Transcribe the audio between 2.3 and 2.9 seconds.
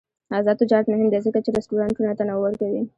ورکوي.